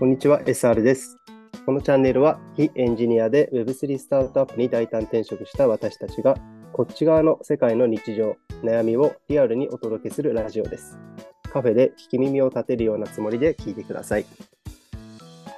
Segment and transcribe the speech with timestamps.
[0.00, 1.18] こんにちは、SR です。
[1.66, 6.38] このチャンネルは、非エンジニアで Web3 スタートアップに大胆転職した私たちが、
[6.72, 10.98] こっち側の世界の日常、悩みをリアルにお届けするラジオです。
[11.52, 14.24] カフェで聞き耳を立てるようなつもりで聞いてください。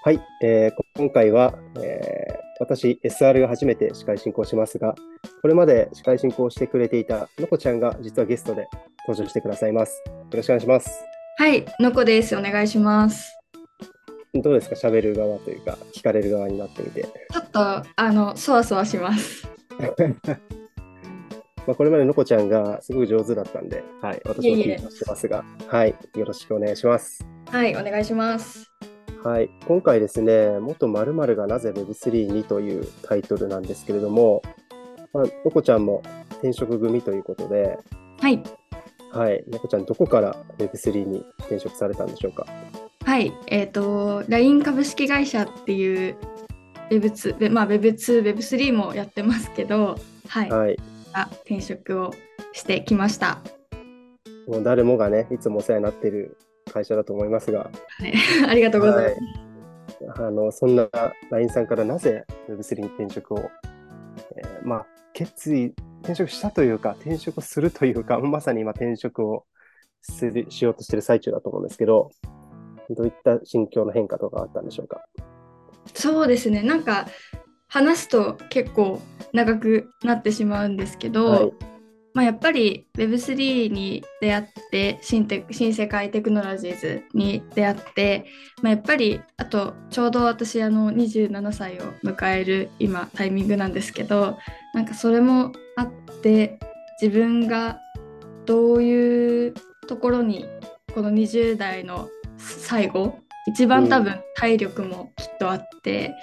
[0.02, 4.96] はい、えー今回は、えー私、SR が初めて司会進行しますが、
[5.40, 8.66] これまで司会進行してくれていたのこちゃんが実はゲストで
[9.06, 10.02] 登場してくださいます。
[10.08, 10.90] よろしくお願いします。
[11.38, 12.36] はい、のこです。
[12.36, 13.41] お願いします。
[14.34, 17.02] どうですか、喋る側というか、聞かれる側になってみて。
[17.02, 19.46] ちょっとあのそわそわします。
[21.66, 27.24] まあ、これまでのこちゃんがすごく上手だったんで、はい、私も緊張してますが、はい、よろしくお願いします。
[27.50, 28.72] はい、お願いします。
[29.22, 34.42] はい、今回ですね、元〇〇がなぜ Web3 にというタイトルなんですけれども、
[35.12, 37.78] まあ、のこちゃんも転職組ということで、
[38.18, 38.42] はい、
[39.12, 42.46] はい、のこちゃんどこから Web3 に転職されたんでしょうか？
[43.12, 46.16] はい、えっ、と LINE 株式会社っていう
[46.88, 50.78] Web2、べまあ Web2、Web3 もやってますけど、はい、はい、
[51.12, 52.14] あ転職を
[52.54, 53.42] してきました。
[54.48, 56.38] もう誰もがね、いつもお世話になっている
[56.72, 57.66] 会社だと思いますが、は
[58.02, 58.14] い、
[58.48, 60.22] ありがとうございます。
[60.22, 60.88] あのそんな
[61.30, 63.50] LINE さんからなぜ Web3 に転職を、
[64.36, 69.44] えーまあ、決意、転職したというか、転職するというか、まさに今転職を
[70.00, 72.08] するしようとしている最中だと思うんですけど、
[72.94, 75.02] どういった心境の変化とかあったんでしょうか？
[75.94, 77.08] そうですね、なんか
[77.68, 79.00] 話すと結構
[79.32, 81.52] 長くなってしまうんですけど、はい
[82.14, 88.26] まあ、やっぱり Web3 に出会って新テク新世界テクノロジーズに出会って、
[88.60, 94.36] まあ、やっぱりあとちょうど私あの27歳を迎える今タイミングなんですけど
[94.74, 95.90] なんかそれもあっ
[96.22, 96.58] て
[97.00, 97.80] 自分が
[98.44, 99.54] どういう
[99.88, 100.44] ところに
[100.94, 102.10] この20代の
[102.42, 106.14] 最後一番多分体力もきっとあって、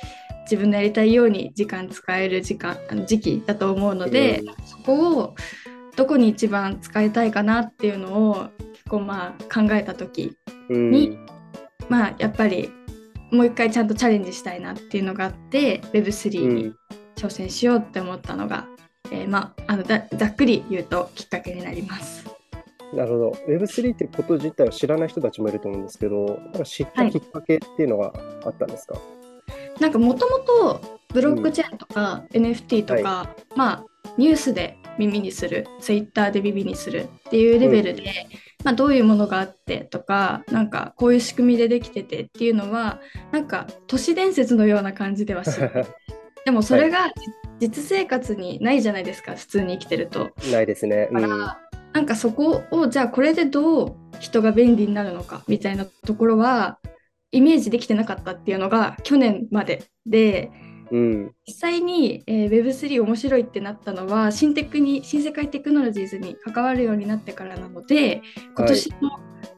[0.44, 4.66] 自分のやりたいように時間使える時間あの時期だと思うので、うん。
[4.66, 5.35] そこを
[5.96, 10.38] どこに一番使いたいかなっていうのを結構まあ考えた時
[10.69, 10.91] うん。
[10.91, 11.18] に
[11.90, 12.72] まあやっぱり
[13.31, 16.75] もう一回ちゃんとチャレンジしたいなっていうのがあって Web3 にうん。
[17.16, 18.66] 挑戦しようって思ったのが、
[19.12, 22.38] えーまああのだざっくり言うときっかけになります。
[22.94, 23.31] なるほど。
[23.47, 28.13] Web3 ってこと自体を知らない人たちもいると思うんですけど、知ったきっかけっていうのは
[28.45, 29.00] あったんですか、
[29.79, 33.85] なんかもともとブロックチェーンとか NFT とか、まあ
[34.17, 38.27] ニュースで耳にする Twitter で耳にするっていうレベルで、
[38.63, 43.00] まあ、どういうものがあってとかなんかこういう仕組みでできててっていうのは
[43.31, 45.85] なんか都市伝説のような感じでは知って
[46.45, 47.13] でもそれがじ
[47.59, 50.31] 実生活にないじゃないですか普通に生きてると。
[50.51, 51.09] ないですね。
[51.11, 51.59] だから、
[51.93, 56.79] なんかそこをじゃあこれでどう人が便利になるのかみたいなところは
[57.31, 60.51] イメージできてなかったっていうのが去年までで
[60.91, 60.99] うん。
[60.99, 61.31] うん。
[61.47, 68.21] 実際に、えー Web3 面白いってなったのは新テクに新世界テクノロジーズに関わるようになってからなので
[68.55, 69.09] 今年の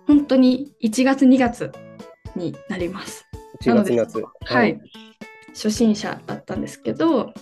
[0.07, 1.71] 本当に1月2月
[2.35, 3.25] になります。
[3.61, 4.23] 1月2月。
[4.45, 4.79] はい、
[5.49, 7.33] 初心者だったんですけど、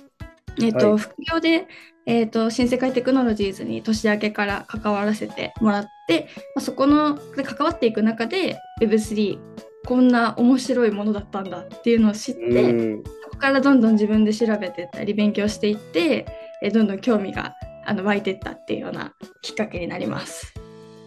[0.58, 1.68] えーとはい副業で、
[2.06, 9.40] えー、と新世界テクノロジーズに年明けから関わらせてもらって、まあ、そこので関わっていく中で Web3
[9.86, 13.04] こんな面白いものだったんだっていうのを知って、うん。
[13.24, 16.26] そこからどんどん自分で調べてったり勉強していって、
[16.62, 17.56] えーどんどん興味が
[17.86, 20.54] あの湧いてったっていうようなきっかけになります。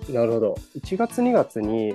[0.08, 0.54] なるほど。
[0.74, 1.94] 1月2月に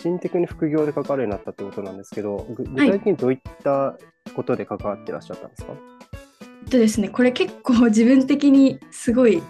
[0.00, 3.96] 新テクに副業で関わるようになったってことなんですけど、ぐ具体的にどういった
[4.34, 5.72] ことで関わってらっしゃったんですか、
[6.68, 9.42] でですねこれ結構 自分的にすごい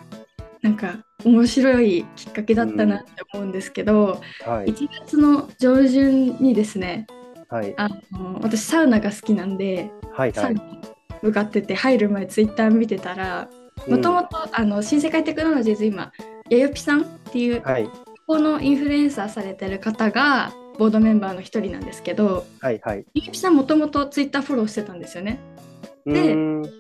[0.63, 4.67] なんか面白いきっかけだったなって思うんですけど、はい。
[4.67, 7.07] 1月の上旬にですね
[7.49, 7.75] はい。
[7.77, 10.29] あの私サウナが好きなんで、はい。
[10.33, 10.33] はい。
[10.33, 10.81] サウナに
[11.23, 13.49] 向かってて入る前ツイッター見てたら
[13.89, 16.13] もともとあの新世界テクノロジーズ今
[16.51, 17.85] やゆぴさんっていうはい。
[17.85, 17.93] こ
[18.27, 22.81] このインフルエンサーされてる方がボードメンバーの一人なんですけどはい。
[22.85, 23.05] はい。
[23.15, 25.39] ゆきぴさんもともとツイッターフォローしてたんですよね。
[26.07, 26.35] うで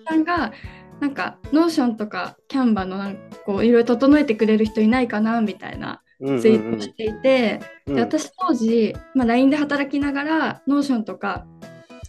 [0.09, 0.53] さんが
[1.01, 11.47] なんかノーションとかキャンバのなんかこういろいろ整えてくれる人いないかなみたいなツイートをしていて、うんで私当時、まあ、LINE で働きながらノーションとか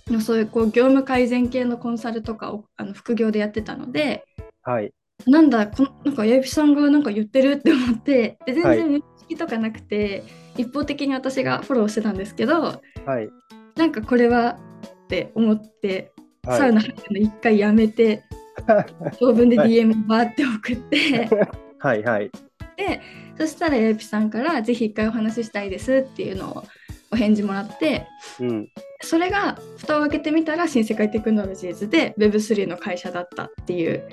[0.07, 4.23] のそういうこう業務改善系のコンサルとかをあの副業でやってたので
[4.63, 4.93] はい。
[5.25, 10.23] なんだこんなんかやゆぴさんがなんか言ってるって思ってで全はい然認識とかなくて、
[10.57, 13.29] 一方的に私がフォローしてたんですけどはい。
[13.75, 14.57] なんかこれは
[15.05, 16.11] って思って、はい
[16.51, 18.23] サウナ入るの一回やめて
[19.19, 21.29] 長文ではい DM バーって送って、
[21.79, 22.03] はい。
[22.03, 22.31] はい。
[22.75, 23.01] で
[23.37, 26.63] そしたらやゆぴさんからぜひ一回お話ししたいですっていうのを
[27.11, 28.07] お返事もらって
[28.39, 28.67] うん。
[29.01, 34.07] それが蓋を開けてみたら新世界テクノロジーズで Web3 の会社だったっていう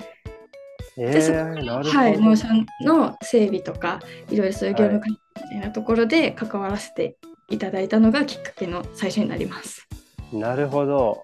[0.97, 3.99] えでそこい、ノーションの整備とか
[4.29, 7.17] いろいろそういう業務管理みたいなところで関わらせて
[7.49, 9.87] いただいたのがきっかけの最初になります。
[10.31, 11.23] なるほど。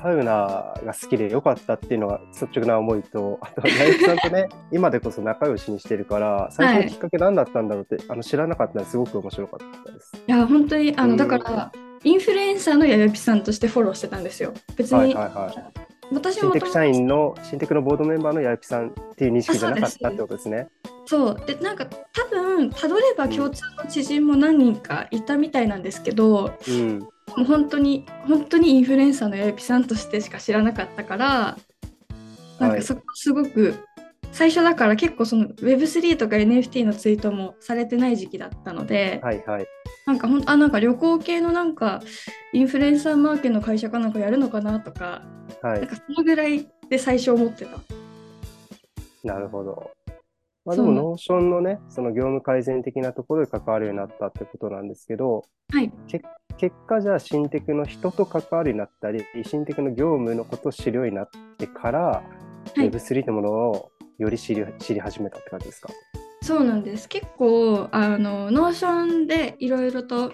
[0.00, 10.12] サウナが好きで良かったっていうのが率直な思いと、あと、 八重さんとね、今でこそ仲良しにしてるから、最初のきっかけ何だったんだろうって、あの知らなかったのですごく面白かったです。
[10.26, 11.72] いや本当にあうんのだから
[12.04, 14.52] インフルエンサーのやよぴさんとしてフォローしてたんですよ。
[14.76, 15.88] 別に、はいはいはい。
[16.12, 20.68] 私も新テク社員の、新テクのボードメンバーの八重さんっていう認識じゃなかったってことですね。
[21.06, 27.08] そうでなんか多分たどれば共通の知人も何人かいたみたいなんですけど、うん。
[27.36, 31.58] もう本当に本当にインフルエンサーのやよぴさんとしてしか知らなかったから
[32.58, 33.76] なんはいかそこすごく、
[34.32, 39.66] 最初だから結構その Web3 とか NFT のツイートもされてない時期だったので、はいはい。
[40.06, 42.02] なんかほんあなんか旅行系のなんか
[42.52, 45.22] インフルエンサーマーケの会社かなんかやるのかなとか
[45.62, 45.88] はいなん。
[45.88, 47.78] かそのぐらいで最初思ってた。
[49.24, 49.90] なるほど。
[50.68, 61.28] まあ、でも、ノーションのね、その業務改善的なところで関わるようになったってことなんですけど、はい、結果、じゃあ、新テクの人と関わるようになったり、新テクの業務のことを知るようになっ
[61.58, 62.22] てから、は
[62.84, 62.90] い。
[62.90, 65.88] Web3 ってものをより知り知り始めたって感じですか？
[66.42, 67.08] そうなんです。
[67.08, 70.32] 結構あのノーションでいろいろと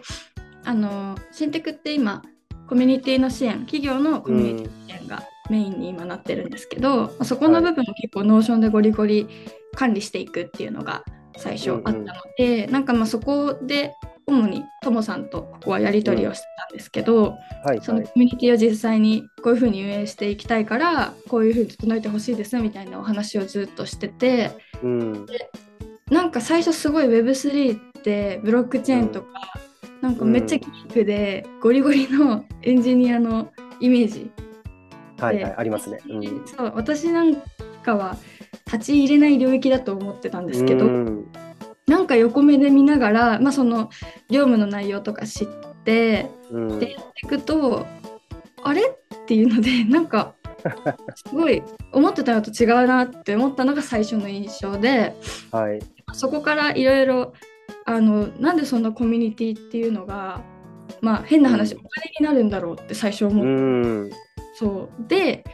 [0.65, 2.23] あの新テクって今
[2.69, 9.29] コミュニティの支援企業のコミュニティ支援がメインに今なってるんですけど、まあそこの部分も結構ノーションでゴリゴリ
[9.75, 11.05] 管理していくっていうのが
[11.37, 12.05] 最初あったの
[12.39, 13.95] で、なんかまあそこで
[14.27, 17.81] 主にともさんとここはやり取りをしてたんですけど、はいはい。
[17.83, 25.27] そのコミュニティを実際にこういうふうに運営していきたいからこういうふうに整えてほしいですみたいなお話をずっとしててうん。
[26.11, 29.29] なんか最初すごい Web3 ってブロックチェーンとか、
[30.01, 34.31] なんかめっちゃギークでゴリゴリのエンジニアのイメージ
[35.19, 35.55] はいはい。
[35.57, 35.99] ありますね。
[36.09, 36.47] うん。
[36.47, 37.35] そう私なん
[37.83, 38.17] かは
[38.75, 41.27] 立ち入れない領域だと思ってたんですけど、うん。
[41.87, 43.91] なんか横目で見ながら、まあ、その
[44.31, 45.47] 業務の内容とか知っ
[45.85, 46.79] てうん。
[46.79, 47.87] でやっていくと
[48.63, 48.83] あれ？
[48.83, 50.35] っていうので なんか
[51.15, 51.63] すごい
[51.93, 55.15] 思ってたのと違うなって思ったのが最初の印象で
[55.51, 55.81] はい。
[56.13, 57.33] そこからいろいろ
[57.85, 60.43] あのなんでそんなコミュニティっていうのが
[61.01, 61.81] まあ変な話、うん。
[61.85, 64.11] お金になるんだろうって最初思うって、ん。
[64.55, 65.09] そう。
[65.09, 65.45] で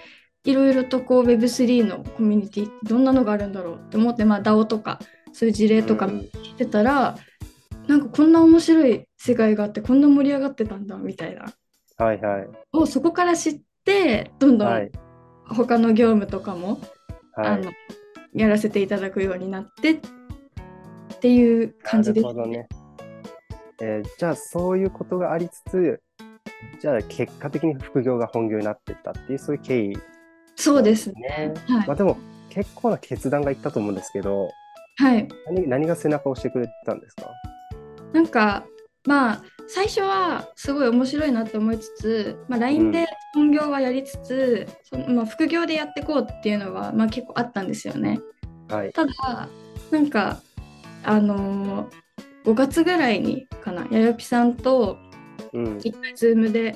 [0.45, 4.99] いろいろとこう Web3 のコミュニティってどんなのがあるんだろうって思って、まあ、DAO とか
[5.33, 7.17] そういう事例とかうん聞いてたら、
[7.87, 11.53] なんかこんな面白い世界があってこんな盛り上がってたんだみたいな
[11.97, 12.49] はいはい。
[12.73, 14.91] をそこから知ってどんどんはい。
[15.47, 16.81] 他の業務とかも、
[17.35, 17.71] はいあの。
[18.35, 19.99] やらせていただくようになってっ
[21.21, 22.69] ていう感じですなるほどね。
[23.83, 26.01] えーじゃあそういうことがありつつ、
[26.81, 29.99] じゃあ結果的に副業が本業になってったっていうそういう経緯、
[30.61, 31.15] そうですね。
[31.21, 31.55] ね。
[31.69, 32.17] はいまあでも
[32.49, 34.51] 結構な決断がいったと思うんですけど、
[34.97, 37.31] はい、何何が背中を押してくれたんですか？
[38.13, 38.65] なんか
[39.07, 48.21] まあ最初はすごい面白いなって思いつつ、まあ、LINE で本業はやりつつ、そのまあ、副業でやっていこうっていうのは、まあ、結構あったんですよね。
[48.69, 48.93] はい。
[48.93, 49.13] ただ
[49.93, 50.41] なんか
[51.05, 52.01] あのー
[52.43, 54.97] 5月ぐらいにかなやよぴさんと
[55.53, 55.79] うん。
[55.79, 56.75] 一回 Zoom で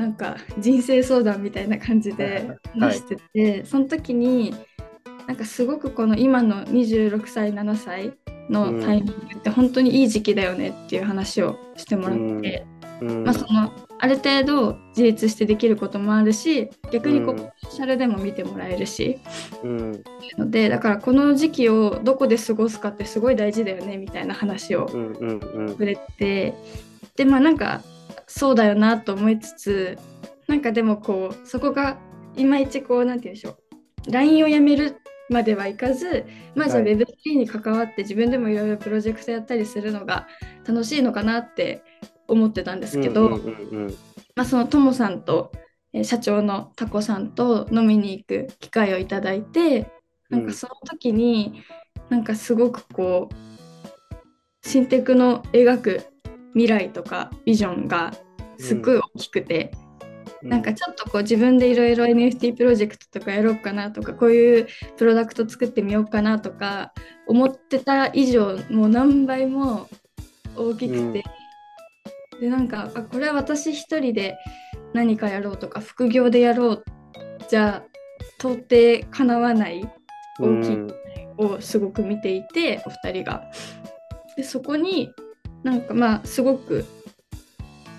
[0.00, 4.54] なんか人生相談みたいな感じで話してて、その時に
[5.26, 8.14] なんかすごくこの今の26歳7歳
[8.48, 12.66] のタイミングって本当にいい時期だよねっていう話をしてもらって、
[13.02, 13.24] うん。
[13.24, 17.38] まあ、そのある程度自立してできることもあるし逆にこううん。
[17.38, 19.18] ソーシャルでも見てもらえるし、
[19.62, 20.02] うん。
[20.38, 25.68] のでだからこの時期をどこで過ごすかってすごい大事だよねみたいな話をうんうんうん。
[25.68, 26.54] 触れて
[27.16, 27.82] でまあなんか
[28.30, 29.98] そうだよなと思いつつ
[30.46, 31.98] なんかでもこうそこが
[32.36, 33.58] いまいちこうなんて言うんでしょ
[34.06, 34.12] う。
[34.12, 34.96] LINE をやめる
[35.28, 40.28] まではいかずまあじゃあはい Web3 に関わって自分でもいろいろプロジェクトやったりするのが
[40.66, 41.82] 楽しいのかなって
[42.28, 43.40] 思ってたんですけど、
[44.44, 45.50] そのともさんと、
[45.92, 49.90] えー社長のタコさんと飲みに行く機会をいただいて
[50.28, 51.64] なんかその時に
[52.08, 53.34] なんかすごくこう
[54.62, 56.09] 新テクの描く
[56.54, 58.12] 未来とかビジョンが
[58.58, 59.72] すっごい大きくて、
[60.42, 60.48] うん。
[60.50, 66.92] なんかちょっとこう自分でいろいろ NFT プロジェクトとかやろうかなとかこういうプロダクト作ってみようかなとか
[67.26, 69.88] 思ってた以上もう何倍も
[70.56, 71.24] 大きくて、
[72.40, 74.36] でなんかあこれは私一人で
[74.92, 76.84] 何かやろうとか副業でやろう
[77.48, 77.84] じゃ
[78.38, 79.88] 到底かなわない
[80.38, 80.94] 大きいうん。
[81.40, 83.42] をすごく見ていてお二人が。
[84.36, 85.10] でそこに
[85.62, 86.84] なんかまあすごく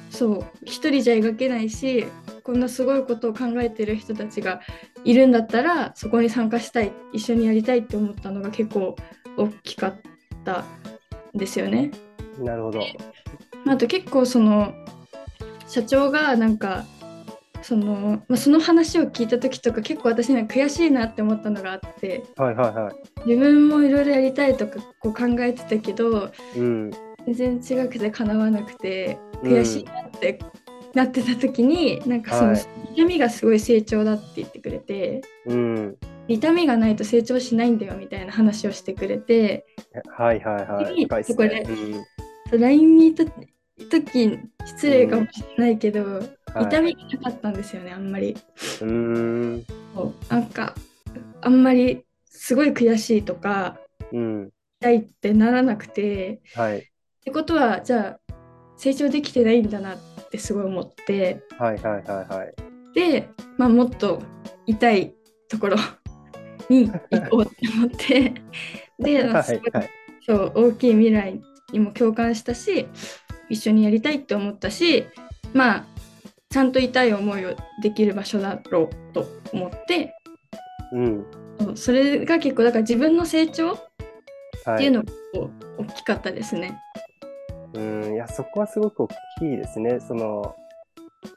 [0.09, 2.05] そう一人じゃ描けないし
[2.43, 4.61] こんなすごいことを考えてる人たちが
[5.03, 8.95] いるんだったらそこに参加したい一緒にやりたいって思ったのが結構
[9.37, 9.95] 大きかっ
[10.43, 10.65] た
[11.35, 11.91] んですよね。
[12.39, 12.81] なるほど。
[13.67, 14.73] あと結構その
[15.67, 16.85] 社長がなんか
[17.61, 23.29] その,、まあ、その話を聞いた時とか結構私には悔しいなって思ったのがあって、はいはいはい。
[23.29, 26.91] 自分もいろいろやりたいとかこう考えてたけどうん。
[27.27, 30.39] 全然違くて叶わなくて悔しいなって
[30.93, 32.61] なってた時に、なんかそのはい
[32.93, 35.97] 痛みがすごい成長だって言ってくれてうん。
[36.27, 39.65] 痛みがないと成長しないんだよみたいな話をしてくれて
[40.17, 41.23] はいはいはい。
[41.23, 41.65] そこでね。
[42.51, 42.59] うん。
[42.59, 43.25] LINE にいた
[43.89, 48.35] 時失礼かもしれないけど、はい痛みがなかったんですよねあんまり。
[48.81, 49.65] うーん。
[50.29, 50.75] なんか
[51.41, 53.77] あんまりすごい悔しいとか
[54.11, 54.49] うん。
[54.81, 56.90] 痛いってならなくてはい。
[57.21, 58.33] ってことはじゃあ
[58.77, 59.97] 成長できてないんだなっ
[60.31, 62.53] てすごい思ってはいはいはいはい。
[62.95, 64.21] で、まあ、もっと
[64.65, 65.13] 痛い
[65.47, 65.77] ところ
[66.67, 68.33] に行こうって思って
[68.97, 69.89] で、はいすごいはい。
[70.25, 71.39] そう大きい未来
[71.71, 72.87] にも共感したし
[73.49, 75.05] 一緒にやりたいって思ったし
[75.53, 75.85] まあ
[76.49, 80.15] ちゃんと痛い思いをできる場所だろうと思って
[80.91, 81.25] うん。
[81.75, 83.77] それが結構だから自分の成長
[84.65, 84.75] はい。
[84.75, 85.11] っていうのが
[85.77, 86.79] 大きかったですね。
[87.73, 88.13] うん。
[88.13, 89.07] いや、そこはすごく大
[89.39, 89.99] きいですね。
[89.99, 90.55] その、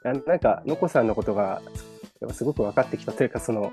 [0.03, 1.61] ななんか、のこさんのことが
[2.31, 3.71] すごく分かってきたというか、その、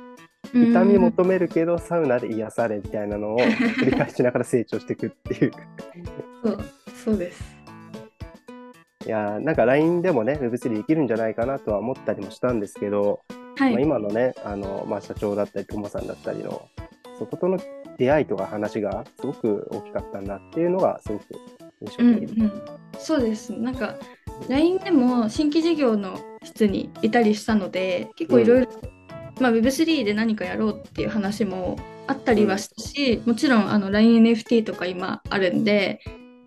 [0.53, 3.39] 痛みうん求めるけど、サウナで癒されみたいなのを
[3.79, 5.53] 繰り返しながら成長していくっていう。
[6.43, 6.59] そう
[7.05, 7.63] そうです。
[9.07, 13.21] いやーなんか LINE でもね、Web3 できるんじゃないかなとは思ったりもしたんですけど、
[13.59, 16.69] まあ、はい、今のね、あのまあ、社長だったり、ともさんだったりの、
[17.19, 17.59] そことの
[17.99, 21.25] 出会いとか話がすごく大きかったんだっていうのが、すごく
[21.83, 22.63] 印うん象的でうん、
[22.99, 23.53] そうです。
[23.53, 23.97] なんか
[24.49, 28.69] LINE でも新規事業の室にいたりしたので、結構いろいろ、
[29.41, 36.01] まあ Web3 で何かやろうっていう話もあったりはしたし、もちろんあの LINENFT とか今あるんで、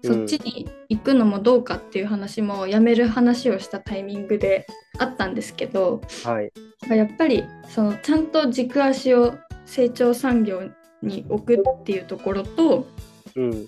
[0.04, 4.68] そっちに行くのもどうかっていう話もやめる話をしたタイミングで
[5.00, 6.51] あったんですけど、はい。
[6.96, 10.62] やっぱりそのちゃんと軸足を成長産業
[11.01, 12.88] に置くっていうところと、
[13.36, 13.65] うん。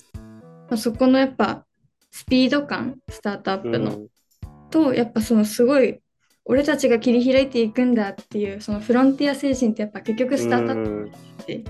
[0.70, 1.66] まあ、そこのやっぱ
[2.12, 4.08] スピード感スタートアップの、うん
[4.70, 6.00] とやっぱそのすごい
[6.44, 11.64] 俺たちが切り開いていくんだっていうそのフロンティア精神ってやっぱ結局スタートアップうんって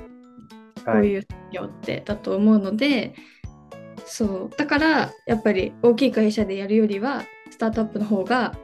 [0.84, 1.02] こはい。
[1.02, 3.14] ういう産業ってだと思うので、
[4.06, 8.56] そうだからやっぱり大きい会社でやるよりはスタートアップの方が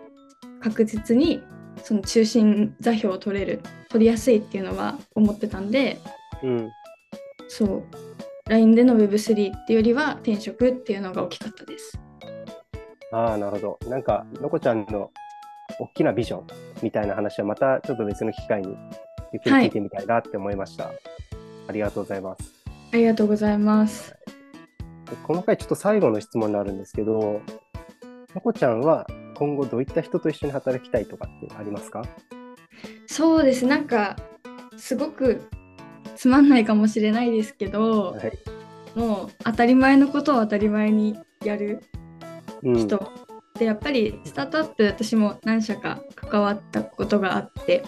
[0.62, 1.44] 確実に
[1.84, 6.00] その中心座標を取れる取りやすいっていうのは思ってたんで
[6.42, 6.72] うん。
[7.50, 7.84] そう
[8.50, 11.98] LINE での Web3 っていうよりは転職っていうのが大きかったです。
[13.14, 13.90] ああ、なるほど。
[13.90, 15.12] なんか、のこちゃんの
[15.80, 16.48] 大きなビジョン
[16.82, 18.76] みたいな話は、またちょっと別の機会に
[19.32, 20.92] ゆっくり聞いてみたいなって思いました。
[21.70, 22.64] ありがとうございます。
[22.92, 24.14] ありがとうございます。
[25.10, 27.42] でこの回ちょっと最後の質問になるんですけど、
[28.36, 32.04] のこちゃんは今後どういった人と一緒に働きたいとかってありますか？
[33.08, 34.18] そうですなんか
[34.76, 35.44] すごく
[36.24, 38.32] つまんないかもしれないですけど、はい。
[38.98, 41.84] もう当たり前のことを当たり前にやる
[42.64, 43.12] うん、人、
[43.60, 47.84] でやっぱりスタートアップ私も何社か関わったことがあって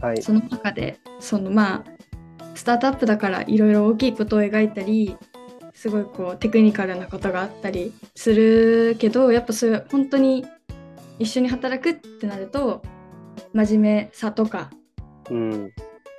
[0.00, 0.22] はい。
[0.22, 5.18] その中でそのまあスタートアップだからいろいろ大きいことを描いたり
[5.74, 10.46] すごいこうテクニカルなことがあったりするけどやっぱそれ本当に
[11.18, 12.80] 一緒に働くってなると
[13.52, 14.70] 真面目さとか、
[15.28, 15.72] うん。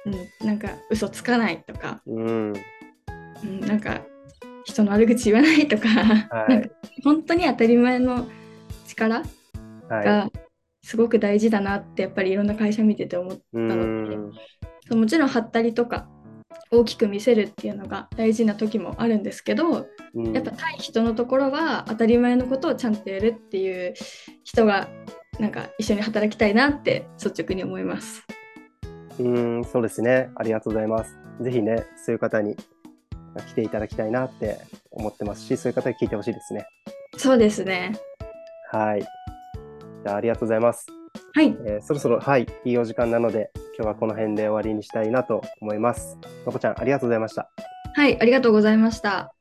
[0.06, 0.10] う
[0.44, 2.54] ん、なんか嘘つかないとか、うん。
[3.44, 4.02] うん、なんか
[4.64, 6.70] 人の悪口言わないとか、なんか
[7.04, 8.28] 本当に当たり前の
[8.88, 9.24] 力
[9.90, 10.30] はが
[10.84, 14.16] すごく大事だなってやっぱりいろんな会社見てて思ったので
[14.92, 16.08] うもちろんはったりとか
[16.72, 20.34] 大きく見せるっていうのが大事な時もあるんですけどうん。
[20.34, 23.94] やっぱ対人のところは当たり前のことをちゃんとやるっていう
[24.44, 24.88] 人が
[25.40, 28.24] なんか一緒に働きたいなって率直に思います。
[29.20, 30.30] うん、そうですね。
[30.36, 31.18] ありがとうございます。
[31.42, 32.56] ぜひね、そういう方に
[33.48, 34.60] 来ていただきたいなって
[34.92, 36.66] 思ってますし、そういう方に聞いてほしいですね。
[37.18, 37.94] そうですね。
[38.72, 39.02] はい。
[39.02, 40.86] じゃあ、ありがとうございます。
[41.34, 46.18] はい、えーそろそろ、はい、いいお時間なので、今日はこの辺で終わりにしたいなと思います。
[46.46, 47.50] のこちゃん、ありがとうございました。
[47.94, 49.35] はい、ありがとうございました。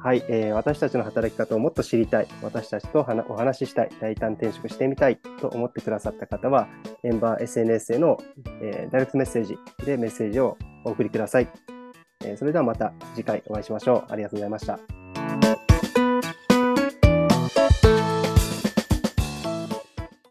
[0.00, 6.68] はい、えー私たちの働き方をもっと知りたい、私たちとお話ししたい、大胆転職してみたいと思ってくださった方は、
[7.02, 8.16] メンバー SNS への、
[8.62, 11.48] えーダイレクトメッセージでメッセージをお送りください。
[12.24, 14.12] えーそれではまた次回お会いしましょう。
[14.12, 15.07] ありがとうございました。